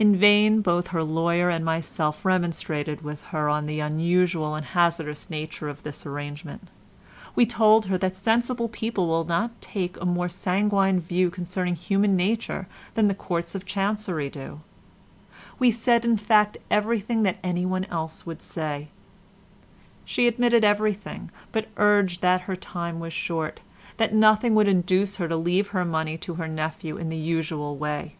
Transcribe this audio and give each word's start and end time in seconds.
In 0.00 0.16
vain 0.16 0.62
both 0.62 0.88
her 0.88 1.04
lawyer 1.04 1.48
and 1.48 1.64
myself 1.64 2.24
remonstrated 2.24 3.02
with 3.02 3.22
her 3.26 3.48
on 3.48 3.66
the 3.66 3.78
unusual 3.78 4.56
and 4.56 4.64
hazardous 4.66 5.30
nature 5.30 5.68
of 5.68 5.84
this 5.84 6.04
arrangement. 6.04 6.66
We 7.36 7.46
told 7.46 7.86
her 7.86 7.96
that 7.98 8.16
sensible 8.16 8.68
people 8.68 9.06
will 9.06 9.22
not 9.22 9.60
take 9.60 9.96
a 10.00 10.04
more 10.04 10.28
sanguine 10.28 10.98
view 10.98 11.30
concerning 11.30 11.76
human 11.76 12.16
nature 12.16 12.66
than 12.94 13.06
the 13.06 13.14
Courts 13.14 13.54
of 13.54 13.64
Chancery 13.64 14.28
do. 14.28 14.58
We 15.60 15.70
said, 15.70 16.04
in 16.04 16.16
fact, 16.16 16.58
everything 16.68 17.22
that 17.22 17.38
anyone 17.44 17.84
else 17.84 18.26
would 18.26 18.42
say. 18.42 18.88
She 20.04 20.26
admitted 20.26 20.64
everything, 20.64 21.30
but 21.52 21.68
urged 21.76 22.22
that 22.22 22.40
her 22.50 22.56
time 22.56 22.98
was 22.98 23.12
short, 23.12 23.60
that 23.98 24.12
nothing 24.12 24.56
would 24.56 24.66
induce 24.66 25.14
her 25.14 25.28
to 25.28 25.36
leave 25.36 25.68
her 25.68 25.84
money 25.84 26.18
to 26.18 26.34
her 26.34 26.48
nephew 26.48 26.96
in 26.96 27.08
the 27.08 27.16
usual 27.16 27.76
way. 27.76 28.16